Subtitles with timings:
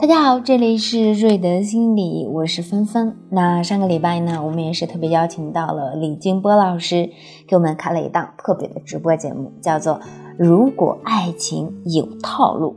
[0.00, 3.14] 大家好，这里是瑞德心理，我是芬芬。
[3.28, 7.10] 那上个礼拜呢，我们也是特别邀请到了李金波老师，
[7.46, 9.96] 给我们开了一档特别的直播节目，叫做
[10.38, 12.76] 《如果爱情有套路》，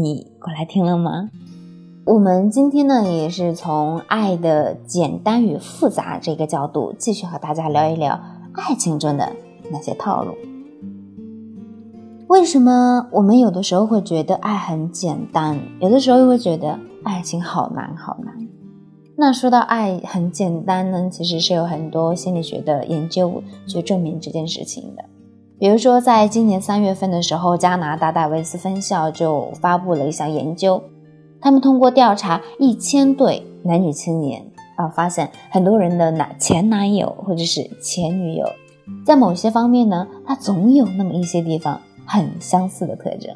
[0.00, 1.30] 你过来听了吗？
[2.04, 8.20] 我们今天呢，也是从爱的简单与复杂这个角度，继续和大家聊一聊
[8.52, 9.32] 爱情中的
[9.72, 10.36] 那些套路。
[12.30, 18.32] 为什么我们有的时候会觉得爱很简单，有的时候又会觉得爱情好难好难？
[19.16, 25.04] 那说到爱很简单呢，其实是有很多心理学的研究去证明这件事情的。
[25.58, 30.80] 比如说，在今年三月份的时候，加拿大戴维斯分校就发布了一项研究，
[31.40, 34.40] 他们通过调查一千对男女青年
[34.76, 38.46] 啊，发现很多人的男前男友或者是前女友，
[39.04, 41.80] 在某些方面呢，他总有那么一些地方。
[42.12, 43.32] 很相似的特征，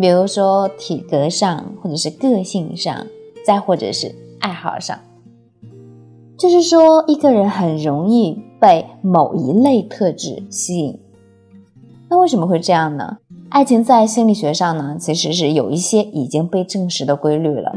[0.00, 3.06] 比如说体格上，或者是个性上，
[3.44, 4.98] 再或者是爱好上，
[6.38, 10.98] 就是说一个人很容易被某一类特质吸引。
[12.08, 13.18] 那为什么会这样呢？
[13.50, 17.74] 爱情在心理学上呢，其实是有一些已经被证实的规律了。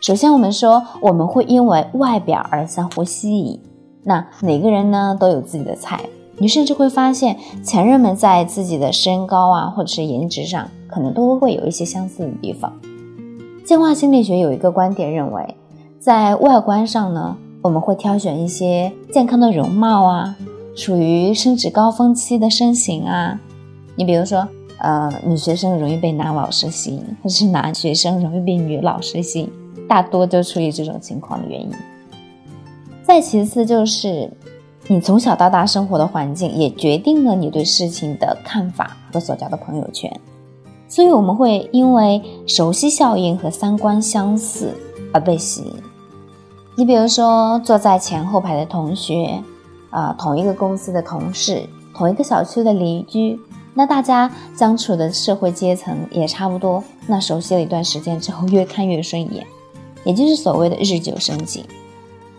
[0.00, 3.60] 首先，我们说我们会因为外表而相互吸引，
[4.02, 6.00] 那每个人呢都有自己的菜。
[6.38, 12.72] 你甚至会发现，前任们在自己的身高啊，或者是颜值上，可能都会有一些相似的地方。
[13.64, 15.54] 进化心理学有一个观点认为，
[16.00, 20.34] 在外观上呢，我们会挑选一些健康的容貌啊，
[20.74, 23.38] 处于生殖高峰期的身形啊。
[23.94, 29.52] 你比如说，呃，女学生容易被男老师吸引，或者是男学生容易被女老师吸引，
[29.86, 31.70] 大多都出于这种情况的原因。
[33.04, 34.28] 再其次就是。
[34.88, 40.12] 你从小到大生活的环境也决定了你对事情的看法和所交的朋友圈，
[40.88, 44.74] 所以我们会因为熟悉效应和三观相似
[45.12, 45.74] 而被吸引。
[46.76, 49.42] 你比如说，坐在前后排的同学，
[49.90, 51.62] 啊，同一个公司的同事，
[51.94, 53.38] 同一个小区的邻居，
[53.74, 59.46] 那大家相处的社会阶层也差不多，那熟悉了一段时间之后，越看越顺眼，
[60.02, 61.64] 也就是所谓的日久生情。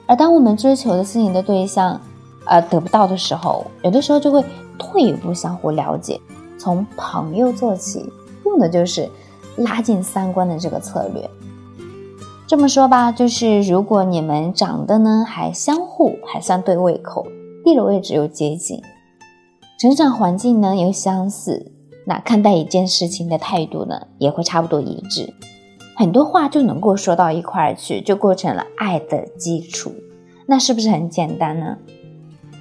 [0.05, 2.01] 而当我们追求的心仪的对象，
[2.45, 4.43] 呃，得不到的时候，有的时候就会
[4.77, 6.19] 退一步相互了解，
[6.57, 8.09] 从朋友做起，
[8.45, 9.09] 用的就是
[9.57, 11.29] 拉近三观的这个策略。
[12.45, 17.25] 这么说吧，就是如果你们长得呢还相互还算对胃口，
[17.63, 18.81] 地理位置又接近，
[19.79, 21.71] 成长环境呢又相似，
[22.05, 25.33] 那看待一件事情的态度呢也会差不多一致，
[25.95, 29.91] 很多话就能够说到一块儿去，就构成了爱的基础。
[30.45, 31.77] 那是不是很简单呢？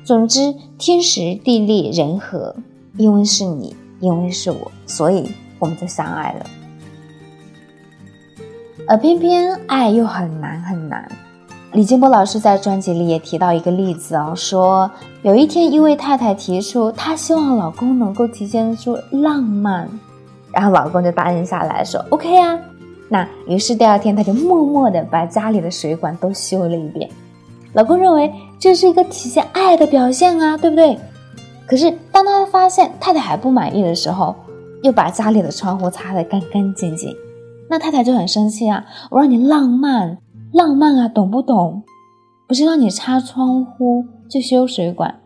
[0.04, 2.54] 总之，天时地利人和，
[2.96, 6.46] 因为是你，因为是我，所以我们就相爱了。
[8.88, 11.08] 而偏偏爱又很难很难。
[11.72, 14.90] 李金波老师在专辑里也提到一个例子哦，说
[15.22, 19.88] 有一天一位太太提出，她希望老公能够体现出浪漫，
[20.52, 22.58] 然后老公就答应下来说 OK 啊。
[23.08, 27.08] 那于是第二天他就默默的把家里的水管都修了一遍。
[27.74, 30.98] 老公认为这是一个体现爱的表现啊，对不对？
[31.66, 34.34] 可是当他发现太太还不满意的时候，
[34.82, 37.14] 又把家里的窗户擦得干干净净，
[37.70, 38.84] 那太太就很生气啊！
[39.10, 40.18] 我让你浪漫，
[40.52, 41.82] 浪漫啊，懂不懂？
[42.46, 45.20] 不是让你擦窗户就修水管。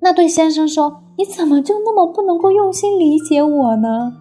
[0.00, 4.12] 那对先生说，你怎么就那么不能够用心理解我呢？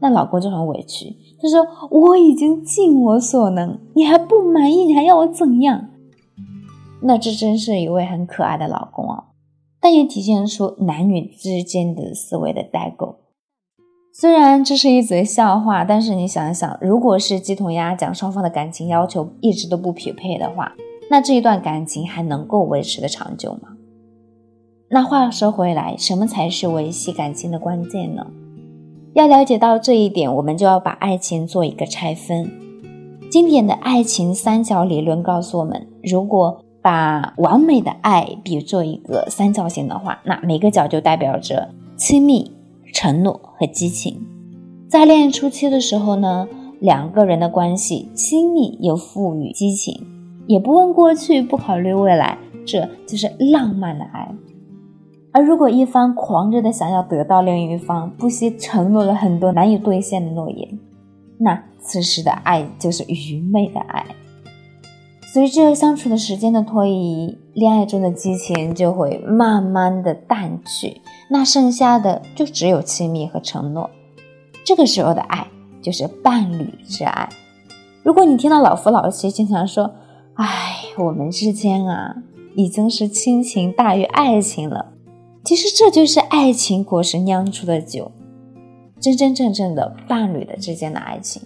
[0.00, 5.88] 那老公就很委屈，他说我已经尽我所能，你还不满意，你还要我怎样？
[7.06, 9.26] 那这真是一位很可爱的老公啊，
[9.80, 13.20] 但也体现出男女之间的思维的代沟。
[14.12, 20.72] 虽然这是一则笑话，但是你想一想，如果是鸡同鸭讲，双方的感情要求一直都不匹配的话，
[21.08, 23.76] 那这一段感情还能够维持的长久吗？
[24.90, 28.26] 那话说回来，什么才是维系感情的关键呢？
[29.14, 32.50] 要了解到这一点，我们就要把爱情做一个拆分。
[33.30, 42.48] 经典的爱情三角理论告诉我们，如果把完美的爱比作一个三角形的话，那每个角就代表着亲密、
[42.92, 44.24] 承诺和激情。
[44.88, 46.46] 在恋爱初期的时候呢，
[46.78, 50.00] 两个人的关系亲密又富予激情，
[50.46, 54.32] 也不问过去，不考虑未来，这就是浪漫的爱。
[55.32, 60.78] 而如果一方狂热的想要得到另一方，不惜承诺了很多难以兑现的诺言，
[61.36, 64.06] 那此时的爱就是愚昧的爱。
[65.36, 73.90] 随着相处的时间的推移，恋爱中的激情就会慢慢的淡去，那剩下的就只有亲密和承诺。
[74.64, 75.46] 这个时候的爱
[75.82, 77.28] 就是伴侣之爱。
[78.02, 79.94] 如果你听到老夫老妻经常说
[80.40, 82.16] “哎，我们之间啊，
[82.54, 84.94] 已经是亲情大于爱情了”，
[85.44, 88.10] 其实这就是爱情果实酿出的酒，
[88.98, 91.42] 真真正正的伴侣的之间的爱情。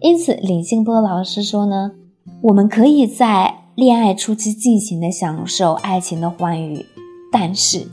[0.00, 1.92] 因此，李静波老师说呢，
[2.42, 6.84] 我们可以在恋爱初期尽情的享受爱情的欢愉，
[7.30, 7.86] 但是，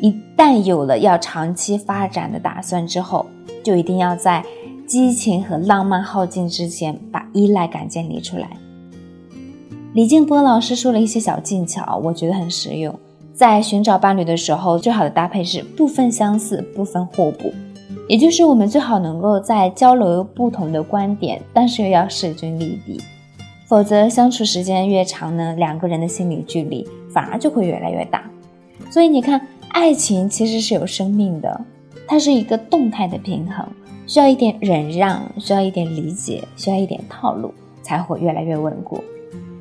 [0.00, 3.26] 一旦有了要长期发展的打算之后，
[3.62, 4.44] 就一定要在。
[4.86, 8.50] 激情和浪漫耗尽之前，把依赖感建立出来。
[9.94, 12.92] 李静波老师说了一些小技巧，我觉得很实用。
[13.32, 17.52] 在寻找伴侣的时候，最好的搭配是部分相似，部分互补，
[18.08, 23.00] 也就是我们最好能够在交流不同的观点，但是又要势均力敌。
[23.70, 28.28] 否则，相处时间越长呢，两个人的心理距离反而就会越来越大。
[28.90, 31.60] 所以你看，爱情其实是有生命的，
[32.04, 33.64] 它是一个动态的平衡。
[34.08, 39.00] 需要一点忍让，需要一点理解，需要一点套路，才会越来越稳固。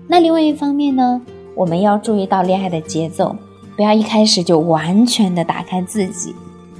[0.08, 1.22] 那另外一方面呢，
[1.54, 3.36] 我们要注意到恋爱的节奏，
[3.76, 6.34] 不要一开始就完全的打开自己，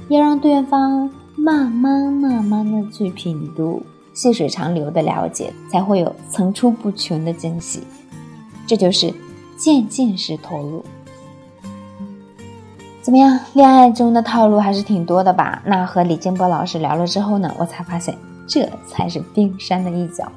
[0.08, 3.80] 要让对方慢慢慢慢的去品读，
[4.12, 7.82] 细水长流的了解，才会有层出不穷的惊喜。
[8.66, 9.12] 这就是
[9.56, 10.84] 渐进式投入。
[13.02, 13.40] 怎么样？
[13.54, 15.62] 恋爱中的套路还是挺多的吧？
[15.64, 18.16] 那和李金波老师聊了之后呢，我才发现
[18.46, 20.30] 这才是冰山的一角。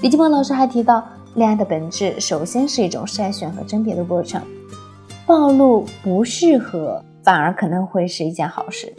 [0.00, 1.02] 李金波老师还提到，
[1.34, 4.42] 恋爱的本质首先是一种筛选和甄别的过程，
[5.26, 8.92] 暴露不适合反而可能会是一件好事。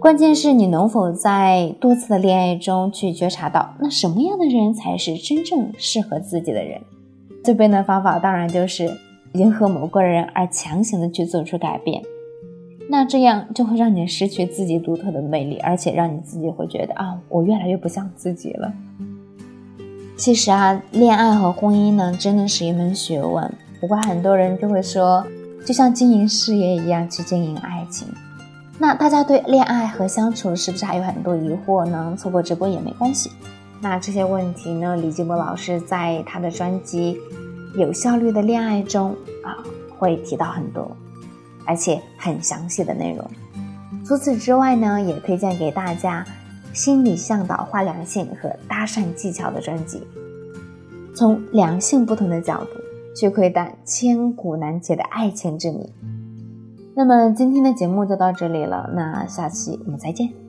[0.00, 6.80] 关键是你能否在多次的恋爱中去觉察到，那什么样的人才是真正适合自己的人？
[7.42, 8.96] 最笨的方法当然就是
[9.32, 12.00] 迎合某个人而强行的去做出改变。
[12.88, 18.72] 那这样就会让你失去自己独特的魅力，而且让你自己会觉得啊，我越来越不像自己了。
[20.16, 23.52] 其实啊，恋爱和婚姻呢，真的是一门学问。
[23.80, 25.26] 不过很多人就会说，
[25.66, 28.06] 就像经营事业一样去经营爱情。
[28.78, 32.14] 那大家对恋爱和相处是不是还有很多疑惑呢？
[32.16, 33.30] 错过直播也没关系。
[33.80, 37.18] 那这些问题呢，李金波老师在他的专辑
[37.78, 39.10] 《有效率的恋爱》中
[39.44, 39.58] 啊，
[39.98, 40.90] 会提到很多。
[41.64, 43.30] 而且很详细的内容。
[44.02, 46.24] 除此之外呢，也推荐给大家
[46.74, 50.02] 《心理向导画良性和搭讪技巧》的专辑，
[51.14, 52.70] 从良性不同的角度
[53.14, 55.92] 去窥探千古难解的爱情之谜。
[56.98, 60.47] 那么今天的节目就到这里了，那下期我们再见。